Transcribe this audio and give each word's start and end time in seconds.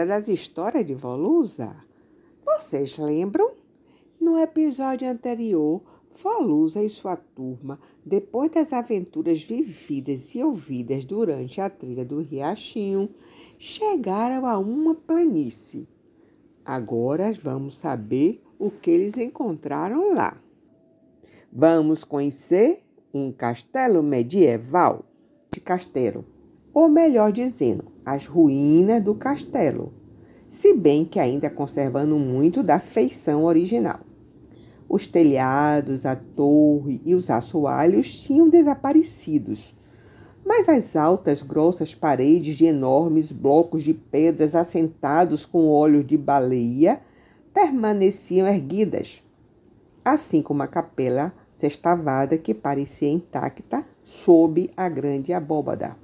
hora 0.00 0.06
das 0.06 0.28
histórias 0.28 0.86
de 0.86 0.94
Volusa. 0.94 1.76
Vocês 2.44 2.96
lembram? 2.96 3.52
No 4.18 4.38
episódio 4.38 5.06
anterior, 5.06 5.82
Volusa 6.22 6.82
e 6.82 6.88
sua 6.88 7.16
turma, 7.16 7.78
depois 8.04 8.50
das 8.50 8.72
aventuras 8.72 9.42
vividas 9.42 10.34
e 10.34 10.42
ouvidas 10.42 11.04
durante 11.04 11.60
a 11.60 11.68
trilha 11.68 12.04
do 12.04 12.22
Riachinho, 12.22 13.10
chegaram 13.58 14.46
a 14.46 14.58
uma 14.58 14.94
planície. 14.94 15.86
Agora 16.64 17.30
vamos 17.32 17.74
saber 17.76 18.42
o 18.58 18.70
que 18.70 18.90
eles 18.90 19.18
encontraram 19.18 20.14
lá. 20.14 20.40
Vamos 21.52 22.04
conhecer 22.04 22.82
um 23.12 23.30
castelo 23.30 24.02
medieval 24.02 25.04
de 25.50 25.60
castelo, 25.60 26.24
ou 26.72 26.88
melhor 26.88 27.32
dizendo, 27.32 27.84
as 28.12 28.26
ruínas 28.26 29.02
do 29.02 29.14
castelo, 29.14 29.92
se 30.48 30.74
bem 30.74 31.04
que 31.04 31.20
ainda 31.20 31.48
conservando 31.48 32.18
muito 32.18 32.62
da 32.62 32.80
feição 32.80 33.44
original. 33.44 34.00
Os 34.88 35.06
telhados, 35.06 36.04
a 36.04 36.16
torre 36.16 37.00
e 37.04 37.14
os 37.14 37.30
assoalhos 37.30 38.12
tinham 38.22 38.48
desaparecidos, 38.48 39.76
mas 40.44 40.68
as 40.68 40.96
altas, 40.96 41.42
grossas 41.42 41.94
paredes 41.94 42.56
de 42.56 42.64
enormes 42.64 43.30
blocos 43.30 43.84
de 43.84 43.94
pedras 43.94 44.56
assentados 44.56 45.44
com 45.44 45.68
olhos 45.68 46.04
de 46.04 46.16
baleia 46.16 47.00
permaneciam 47.54 48.48
erguidas, 48.48 49.22
assim 50.04 50.42
como 50.42 50.64
a 50.64 50.66
capela 50.66 51.32
sextavada 51.52 52.36
que 52.36 52.54
parecia 52.54 53.08
intacta 53.08 53.84
sob 54.04 54.68
a 54.76 54.88
grande 54.88 55.32
abóbada. 55.32 55.96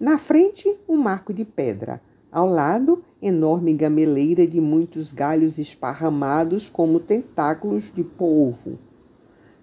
Na 0.00 0.16
frente, 0.16 0.80
um 0.88 0.96
marco 0.96 1.30
de 1.30 1.44
pedra. 1.44 2.00
Ao 2.32 2.46
lado, 2.46 3.04
enorme 3.20 3.74
gameleira 3.74 4.46
de 4.46 4.58
muitos 4.58 5.12
galhos 5.12 5.58
esparramados 5.58 6.70
como 6.70 6.98
tentáculos 6.98 7.92
de 7.94 8.02
polvo. 8.02 8.78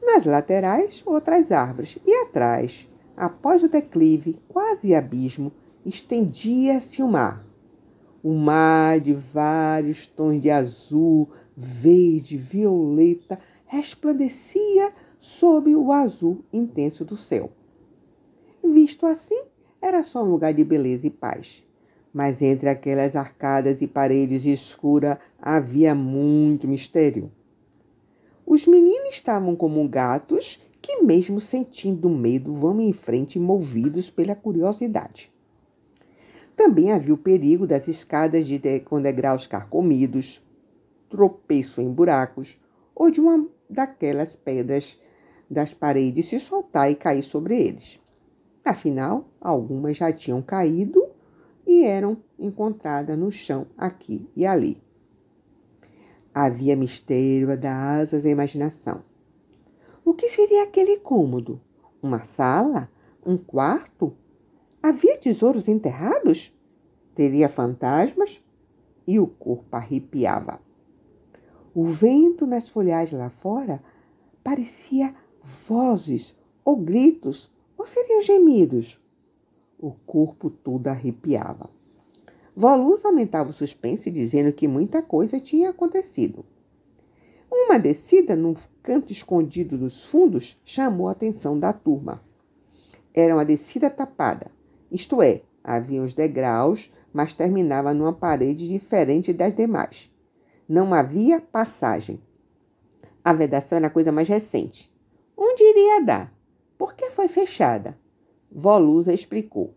Nas 0.00 0.24
laterais, 0.24 1.02
outras 1.04 1.50
árvores. 1.50 1.98
E 2.06 2.12
atrás, 2.22 2.88
após 3.16 3.64
o 3.64 3.68
declive, 3.68 4.38
quase 4.46 4.94
abismo, 4.94 5.50
estendia-se 5.84 7.02
o 7.02 7.08
mar. 7.08 7.44
O 8.22 8.32
mar 8.32 9.00
de 9.00 9.12
vários 9.12 10.06
tons 10.06 10.40
de 10.40 10.48
azul, 10.48 11.28
verde, 11.56 12.36
violeta, 12.36 13.36
resplandecia 13.66 14.92
sob 15.18 15.74
o 15.74 15.90
azul 15.90 16.44
intenso 16.52 17.04
do 17.04 17.16
céu. 17.16 17.50
Visto 18.62 19.06
assim, 19.06 19.49
era 19.80 20.02
só 20.02 20.22
um 20.22 20.30
lugar 20.30 20.52
de 20.52 20.64
beleza 20.64 21.06
e 21.06 21.10
paz. 21.10 21.64
Mas 22.12 22.42
entre 22.42 22.68
aquelas 22.68 23.14
arcadas 23.14 23.80
e 23.80 23.86
paredes 23.86 24.44
escuras 24.44 25.18
havia 25.40 25.94
muito 25.94 26.66
mistério. 26.66 27.30
Os 28.44 28.66
meninos 28.66 29.14
estavam 29.14 29.54
como 29.54 29.88
gatos 29.88 30.60
que, 30.82 31.02
mesmo 31.02 31.40
sentindo 31.40 32.08
medo, 32.08 32.52
vão 32.52 32.80
em 32.80 32.92
frente 32.92 33.38
movidos 33.38 34.10
pela 34.10 34.34
curiosidade. 34.34 35.30
Também 36.56 36.90
havia 36.92 37.14
o 37.14 37.18
perigo 37.18 37.66
das 37.66 37.86
escadas 37.86 38.46
de, 38.46 38.58
com 38.80 39.00
degraus 39.00 39.46
carcomidos, 39.46 40.42
tropeço 41.08 41.80
em 41.80 41.90
buracos 41.90 42.58
ou 42.94 43.10
de 43.10 43.20
uma 43.20 43.46
daquelas 43.68 44.34
pedras 44.34 44.98
das 45.48 45.72
paredes 45.72 46.26
se 46.26 46.38
soltar 46.38 46.90
e 46.90 46.94
cair 46.94 47.22
sobre 47.22 47.56
eles. 47.56 48.00
Afinal, 48.64 49.28
algumas 49.40 49.96
já 49.96 50.12
tinham 50.12 50.42
caído 50.42 51.06
e 51.66 51.84
eram 51.84 52.18
encontradas 52.38 53.18
no 53.18 53.30
chão 53.30 53.66
aqui 53.76 54.28
e 54.36 54.46
ali. 54.46 54.80
Havia 56.32 56.76
mistério 56.76 57.50
a 57.50 57.56
dar 57.56 58.00
asas 58.00 58.24
à 58.24 58.28
imaginação. 58.28 59.02
O 60.04 60.14
que 60.14 60.28
seria 60.28 60.62
aquele 60.62 60.98
cômodo? 60.98 61.60
Uma 62.02 62.24
sala? 62.24 62.90
Um 63.24 63.36
quarto? 63.36 64.16
Havia 64.82 65.18
tesouros 65.18 65.68
enterrados? 65.68 66.54
Teria 67.14 67.48
fantasmas? 67.48 68.42
E 69.06 69.18
o 69.18 69.26
corpo 69.26 69.76
arrepiava. 69.76 70.60
O 71.74 71.84
vento 71.86 72.46
nas 72.46 72.68
folhagens 72.68 73.18
lá 73.18 73.30
fora 73.30 73.82
parecia 74.42 75.14
vozes 75.68 76.34
ou 76.64 76.76
gritos 76.76 77.50
ou 77.80 77.86
seriam 77.86 78.20
gemidos? 78.20 78.98
O 79.78 79.92
corpo 80.06 80.50
todo 80.50 80.86
arrepiava. 80.88 81.70
Voluz 82.54 83.02
aumentava 83.06 83.48
o 83.48 83.54
suspense, 83.54 84.10
dizendo 84.10 84.52
que 84.52 84.68
muita 84.68 85.00
coisa 85.00 85.40
tinha 85.40 85.70
acontecido. 85.70 86.44
Uma 87.50 87.78
descida 87.78 88.36
num 88.36 88.54
canto 88.82 89.12
escondido 89.12 89.78
nos 89.78 90.04
fundos 90.04 90.60
chamou 90.62 91.08
a 91.08 91.12
atenção 91.12 91.58
da 91.58 91.72
turma. 91.72 92.22
Era 93.14 93.34
uma 93.34 93.46
descida 93.46 93.88
tapada, 93.88 94.50
isto 94.92 95.22
é, 95.22 95.40
havia 95.64 96.02
os 96.02 96.12
degraus, 96.12 96.92
mas 97.12 97.32
terminava 97.32 97.94
numa 97.94 98.12
parede 98.12 98.68
diferente 98.68 99.32
das 99.32 99.56
demais. 99.56 100.10
Não 100.68 100.92
havia 100.92 101.40
passagem. 101.40 102.20
A 103.24 103.32
vedação 103.32 103.78
era 103.78 103.86
a 103.86 103.90
coisa 103.90 104.12
mais 104.12 104.28
recente. 104.28 104.92
Onde 105.34 105.62
iria 105.62 106.04
dar? 106.04 106.39
Por 106.80 106.94
que 106.94 107.10
foi 107.10 107.28
fechada? 107.28 107.94
Volusa 108.50 109.12
explicou. 109.12 109.74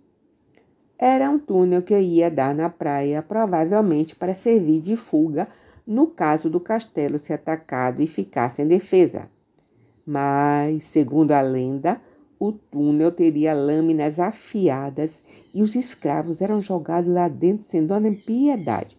Era 0.97 1.29
um 1.29 1.37
túnel 1.37 1.81
que 1.81 1.99
ia 1.99 2.31
dar 2.31 2.55
na 2.55 2.69
praia, 2.69 3.21
provavelmente 3.21 4.15
para 4.15 4.33
servir 4.33 4.79
de 4.79 4.95
fuga 4.95 5.49
no 5.85 6.07
caso 6.07 6.49
do 6.49 6.61
castelo 6.61 7.19
ser 7.19 7.33
atacado 7.33 8.01
e 8.01 8.07
ficar 8.07 8.49
sem 8.49 8.65
defesa. 8.65 9.29
Mas, 10.05 10.85
segundo 10.85 11.33
a 11.33 11.41
lenda, 11.41 12.01
o 12.39 12.53
túnel 12.53 13.11
teria 13.11 13.53
lâminas 13.53 14.17
afiadas 14.17 15.21
e 15.53 15.61
os 15.61 15.75
escravos 15.75 16.39
eram 16.39 16.61
jogados 16.61 17.13
lá 17.13 17.27
dentro 17.27 17.65
sem 17.65 17.81
nem 17.81 18.15
piedade. 18.21 18.97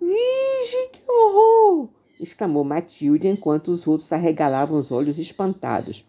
Vige, 0.00 0.88
que 0.90 1.02
horror! 1.08 1.88
exclamou 2.18 2.64
Matilde 2.64 3.28
enquanto 3.28 3.68
os 3.68 3.86
outros 3.86 4.12
arregalavam 4.12 4.76
os 4.76 4.90
olhos 4.90 5.20
espantados. 5.20 6.04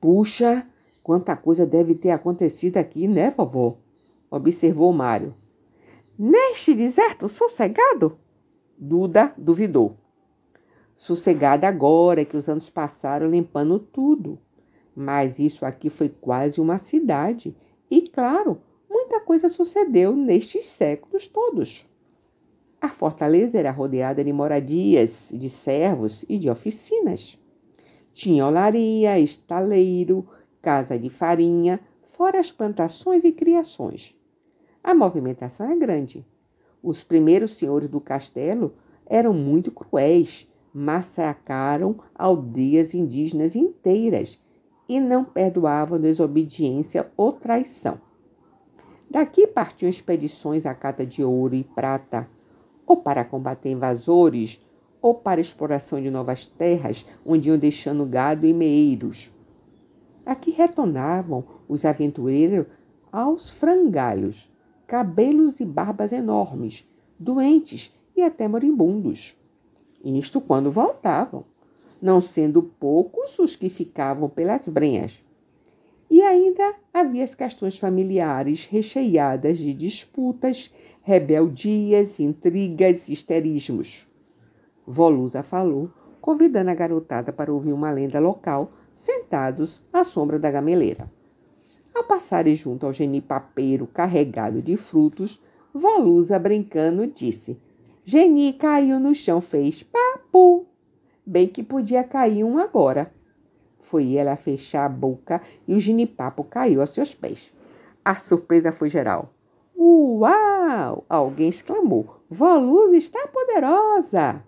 Puxa, 0.00 0.66
quanta 1.02 1.36
coisa 1.36 1.66
deve 1.66 1.94
ter 1.94 2.10
acontecido 2.10 2.76
aqui, 2.76 3.08
né, 3.08 3.30
vovó? 3.36 3.78
Observou 4.30 4.92
Mário. 4.92 5.34
Neste 6.18 6.74
deserto 6.74 7.28
sossegado? 7.28 8.18
Duda 8.76 9.32
duvidou. 9.36 9.96
Sossegada 10.96 11.66
agora 11.66 12.24
que 12.24 12.36
os 12.36 12.48
anos 12.48 12.68
passaram 12.68 13.28
limpando 13.28 13.78
tudo. 13.78 14.38
Mas 14.94 15.38
isso 15.38 15.64
aqui 15.64 15.88
foi 15.88 16.08
quase 16.08 16.60
uma 16.60 16.76
cidade. 16.76 17.56
E, 17.90 18.02
claro, 18.02 18.60
muita 18.90 19.20
coisa 19.20 19.48
sucedeu 19.48 20.14
nestes 20.14 20.64
séculos 20.64 21.26
todos. 21.28 21.86
A 22.80 22.88
fortaleza 22.88 23.58
era 23.58 23.70
rodeada 23.70 24.22
de 24.22 24.32
moradias, 24.32 25.30
de 25.32 25.48
servos 25.48 26.24
e 26.28 26.38
de 26.38 26.50
oficinas. 26.50 27.38
Tinha 28.18 28.44
olaria, 28.44 29.16
estaleiro, 29.16 30.26
casa 30.60 30.98
de 30.98 31.08
farinha, 31.08 31.78
fora 32.02 32.40
as 32.40 32.50
plantações 32.50 33.22
e 33.22 33.30
criações. 33.30 34.12
A 34.82 34.92
movimentação 34.92 35.66
era 35.66 35.76
grande. 35.76 36.26
Os 36.82 37.04
primeiros 37.04 37.54
senhores 37.54 37.88
do 37.88 38.00
castelo 38.00 38.74
eram 39.06 39.32
muito 39.32 39.70
cruéis, 39.70 40.48
massacraram 40.74 42.00
aldeias 42.12 42.92
indígenas 42.92 43.54
inteiras 43.54 44.36
e 44.88 44.98
não 44.98 45.24
perdoavam 45.24 46.00
desobediência 46.00 47.12
ou 47.16 47.34
traição. 47.34 48.00
Daqui 49.08 49.46
partiam 49.46 49.88
expedições 49.88 50.66
à 50.66 50.74
cata 50.74 51.06
de 51.06 51.22
ouro 51.22 51.54
e 51.54 51.62
prata, 51.62 52.28
ou 52.84 52.96
para 52.96 53.24
combater 53.24 53.70
invasores, 53.70 54.58
ou 55.00 55.14
para 55.14 55.40
exploração 55.40 56.00
de 56.00 56.10
novas 56.10 56.46
terras, 56.46 57.06
onde 57.24 57.48
iam 57.48 57.58
deixando 57.58 58.04
gado 58.04 58.46
e 58.46 58.52
meeiros. 58.52 59.30
Aqui 60.26 60.50
retornavam 60.50 61.44
os 61.68 61.84
aventureiros 61.84 62.66
aos 63.10 63.50
frangalhos, 63.50 64.50
cabelos 64.86 65.60
e 65.60 65.64
barbas 65.64 66.12
enormes, 66.12 66.86
doentes 67.18 67.92
e 68.16 68.22
até 68.22 68.48
moribundos. 68.48 69.36
Isto 70.04 70.40
quando 70.40 70.70
voltavam, 70.70 71.44
não 72.00 72.20
sendo 72.20 72.62
poucos 72.62 73.38
os 73.38 73.56
que 73.56 73.68
ficavam 73.68 74.28
pelas 74.28 74.66
brenhas. 74.68 75.18
E 76.10 76.22
ainda 76.22 76.74
havia 76.92 77.24
as 77.24 77.34
questões 77.34 77.76
familiares 77.76 78.64
recheadas 78.64 79.58
de 79.58 79.74
disputas, 79.74 80.72
rebeldias, 81.02 82.18
intrigas 82.18 83.08
histerismos. 83.08 84.07
Volusa 84.90 85.42
falou, 85.42 85.90
convidando 86.18 86.70
a 86.70 86.74
garotada 86.74 87.30
para 87.30 87.52
ouvir 87.52 87.74
uma 87.74 87.90
lenda 87.90 88.18
local, 88.18 88.70
sentados 88.94 89.84
à 89.92 90.02
sombra 90.02 90.38
da 90.38 90.50
gameleira. 90.50 91.12
Ao 91.94 92.04
passarem 92.04 92.54
junto 92.54 92.86
ao 92.86 92.92
genipapeiro 92.92 93.86
carregado 93.86 94.62
de 94.62 94.78
frutos, 94.78 95.42
Volusa, 95.74 96.38
brincando, 96.38 97.06
disse. 97.06 97.60
Geni 98.02 98.54
caiu 98.54 98.98
no 98.98 99.14
chão, 99.14 99.42
fez 99.42 99.82
papu. 99.82 100.66
Bem 101.24 101.46
que 101.46 101.62
podia 101.62 102.02
cair 102.02 102.42
um 102.42 102.56
agora. 102.56 103.12
Foi 103.78 104.14
ela 104.14 104.36
fechar 104.36 104.86
a 104.86 104.88
boca 104.88 105.42
e 105.66 105.74
o 105.74 105.80
ginipapo 105.80 106.42
caiu 106.42 106.80
aos 106.80 106.94
seus 106.94 107.14
pés. 107.14 107.52
A 108.02 108.14
surpresa 108.14 108.72
foi 108.72 108.88
geral. 108.88 109.34
Uau! 109.76 111.04
Alguém 111.08 111.50
exclamou. 111.50 112.22
Volusa 112.30 112.96
está 112.96 113.28
poderosa! 113.28 114.47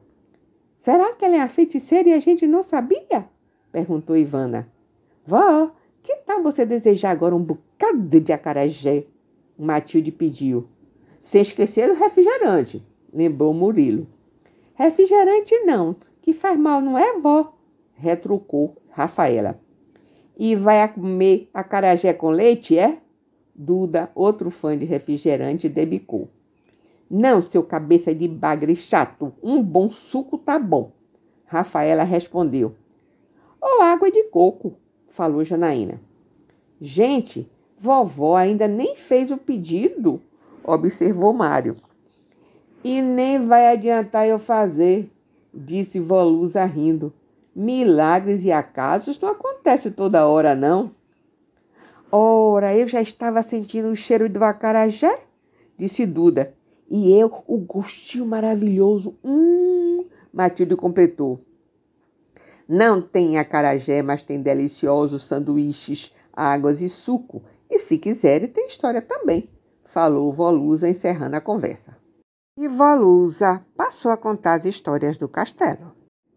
Será 0.80 1.12
que 1.12 1.26
ela 1.26 1.36
é 1.36 1.40
a 1.40 1.48
feiticeira 1.48 2.08
e 2.08 2.14
a 2.14 2.18
gente 2.18 2.46
não 2.46 2.62
sabia? 2.62 3.28
Perguntou 3.70 4.16
Ivana. 4.16 4.66
Vó, 5.26 5.72
que 6.02 6.16
tal 6.24 6.42
você 6.42 6.64
desejar 6.64 7.10
agora 7.10 7.36
um 7.36 7.44
bocado 7.44 8.18
de 8.18 8.32
acarajé? 8.32 9.04
Matilde 9.58 10.10
pediu. 10.10 10.66
Sem 11.20 11.42
esquecer 11.42 11.86
do 11.86 12.00
refrigerante, 12.00 12.82
lembrou 13.12 13.52
Murilo. 13.52 14.06
Refrigerante 14.72 15.54
não, 15.66 15.96
que 16.22 16.32
faz 16.32 16.58
mal, 16.58 16.80
não 16.80 16.98
é, 16.98 17.12
vó? 17.18 17.52
Retrucou 17.92 18.74
Rafaela. 18.88 19.60
E 20.38 20.56
vai 20.56 20.90
comer 20.90 21.50
acarajé 21.52 22.14
com 22.14 22.30
leite, 22.30 22.78
é? 22.78 23.02
Duda, 23.54 24.10
outro 24.14 24.50
fã 24.50 24.78
de 24.78 24.86
refrigerante, 24.86 25.68
debicou. 25.68 26.30
Não, 27.10 27.42
seu 27.42 27.64
cabeça 27.64 28.14
de 28.14 28.28
bagre 28.28 28.76
chato, 28.76 29.32
um 29.42 29.60
bom 29.60 29.90
suco 29.90 30.38
tá 30.38 30.60
bom. 30.60 30.92
Rafaela 31.44 32.04
respondeu. 32.04 32.76
Ou 33.60 33.82
água 33.82 34.12
de 34.12 34.22
coco, 34.24 34.74
falou 35.08 35.44
Janaína. 35.44 36.00
Gente, 36.80 37.50
vovó 37.76 38.36
ainda 38.36 38.68
nem 38.68 38.94
fez 38.94 39.32
o 39.32 39.36
pedido, 39.36 40.22
observou 40.62 41.32
Mário. 41.32 41.76
E 42.84 43.02
nem 43.02 43.44
vai 43.44 43.66
adiantar 43.66 44.28
eu 44.28 44.38
fazer, 44.38 45.10
disse 45.52 45.98
Volusa 45.98 46.64
rindo. 46.64 47.12
Milagres 47.54 48.44
e 48.44 48.52
acasos 48.52 49.20
não 49.20 49.30
acontecem 49.30 49.90
toda 49.90 50.26
hora, 50.28 50.54
não. 50.54 50.92
Ora, 52.12 52.74
eu 52.76 52.86
já 52.86 53.02
estava 53.02 53.42
sentindo 53.42 53.88
o 53.90 53.96
cheiro 53.96 54.28
do 54.28 54.42
acarajé, 54.44 55.18
disse 55.76 56.06
Duda. 56.06 56.54
E 56.90 57.12
eu, 57.12 57.32
o 57.46 57.56
gostinho 57.58 58.26
maravilhoso. 58.26 59.16
Hum, 59.24 60.04
Matilde 60.32 60.74
completou. 60.74 61.40
Não 62.68 63.00
tem 63.00 63.38
acarajé, 63.38 64.02
mas 64.02 64.22
tem 64.22 64.42
deliciosos 64.42 65.24
sanduíches, 65.24 66.12
águas 66.32 66.80
e 66.80 66.88
suco. 66.88 67.42
E 67.68 67.78
se 67.78 67.98
quiserem, 67.98 68.48
tem 68.48 68.66
história 68.66 69.00
também, 69.00 69.48
falou 69.84 70.32
Volusa, 70.32 70.88
encerrando 70.88 71.36
a 71.36 71.40
conversa. 71.40 71.96
E 72.56 72.68
Volusa 72.68 73.64
passou 73.76 74.10
a 74.10 74.16
contar 74.16 74.54
as 74.54 74.64
histórias 74.64 75.16
do 75.16 75.28
castelo. 75.28 75.92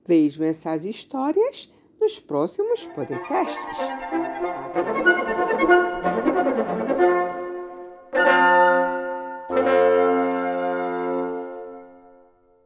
Vejam 0.07 0.45
essas 0.45 0.85
histórias 0.85 1.71
nos 2.00 2.19
próximos 2.19 2.85
podcasts. 2.88 3.77